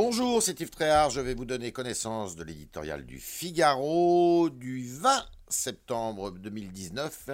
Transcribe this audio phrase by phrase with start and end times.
[0.00, 1.10] Bonjour, c'est Yves Tréhard.
[1.10, 7.30] Je vais vous donner connaissance de l'éditorial du Figaro du 20 septembre 2019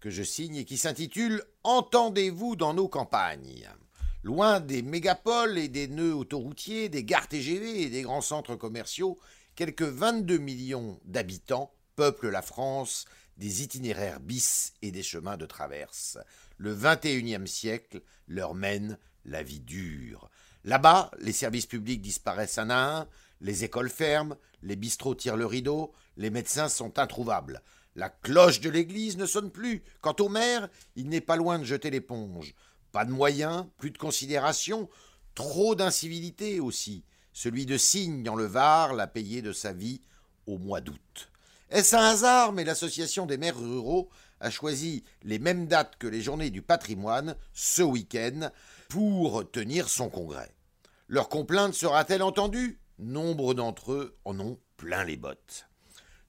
[0.00, 3.68] que je signe et qui s'intitule Entendez-vous dans nos campagnes?
[4.22, 9.18] Loin des mégapoles et des nœuds autoroutiers, des gares TGV et des grands centres commerciaux,
[9.54, 13.04] quelques 22 millions d'habitants peuplent la France
[13.36, 16.16] des itinéraires bis et des chemins de traverse.
[16.56, 18.96] Le XXIe siècle leur mène
[19.26, 20.30] la vie dure.
[20.64, 23.08] Là-bas, les services publics disparaissent un à un,
[23.40, 27.62] les écoles ferment, les bistrots tirent le rideau, les médecins sont introuvables.
[27.94, 29.82] La cloche de l'église ne sonne plus.
[30.00, 32.54] Quant au maire, il n'est pas loin de jeter l'éponge.
[32.92, 34.88] Pas de moyens, plus de considération,
[35.34, 37.04] trop d'incivilité aussi.
[37.32, 40.00] Celui de Signe dans le Var l'a payé de sa vie
[40.46, 41.30] au mois d'août.
[41.70, 44.10] Est-ce un hasard, mais l'association des maires ruraux
[44.42, 48.50] a choisi les mêmes dates que les journées du patrimoine, ce week-end,
[48.88, 50.54] pour tenir son congrès.
[51.08, 52.80] Leur complainte sera-t-elle entendue?
[52.98, 55.66] Nombre d'entre eux en ont plein les bottes.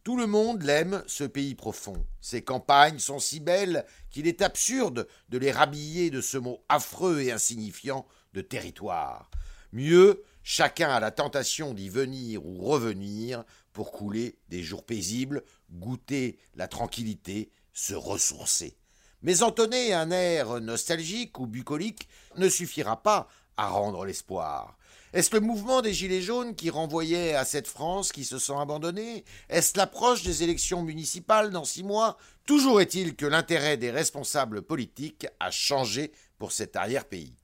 [0.04, 2.06] Tout le monde l'aime, ce pays profond.
[2.22, 7.22] Ses campagnes sont si belles qu'il est absurde de les rhabiller de ce mot affreux
[7.22, 9.32] et insignifiant de territoire.
[9.72, 16.38] Mieux, chacun a la tentation d'y venir ou revenir pour couler des jours paisibles, goûter
[16.56, 18.78] la tranquillité, se ressourcer.
[19.22, 22.08] Mais entonner un air nostalgique ou bucolique
[22.38, 24.78] ne suffira pas à rendre l'espoir.
[25.14, 29.24] Est-ce le mouvement des Gilets jaunes qui renvoyait à cette France qui se sent abandonnée?
[29.48, 32.18] Est-ce l'approche des élections municipales dans six mois?
[32.46, 37.38] Toujours est-il que l'intérêt des responsables politiques a changé pour cet arrière-pays,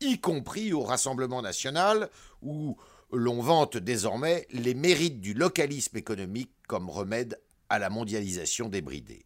[0.00, 2.10] y compris au Rassemblement national,
[2.42, 2.76] où
[3.10, 9.24] l'on vante désormais les mérites du localisme économique comme remède à la mondialisation débridée.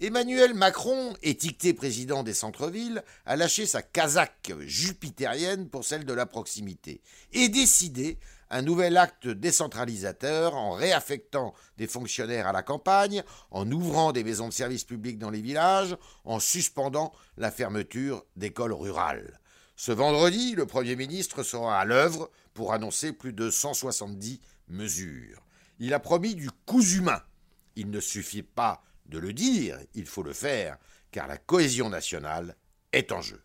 [0.00, 6.26] Emmanuel Macron, étiqueté président des centres-villes, a lâché sa casaque jupitérienne pour celle de la
[6.26, 7.00] proximité
[7.32, 8.18] et décidé
[8.50, 14.48] un nouvel acte décentralisateur en réaffectant des fonctionnaires à la campagne, en ouvrant des maisons
[14.48, 19.40] de services publics dans les villages, en suspendant la fermeture d'écoles rurales.
[19.76, 25.42] Ce vendredi, le Premier ministre sera à l'œuvre pour annoncer plus de 170 mesures.
[25.80, 27.20] Il a promis du coût humain.
[27.74, 30.78] Il ne suffit pas de le dire, il faut le faire,
[31.10, 32.56] car la cohésion nationale
[32.92, 33.43] est en jeu.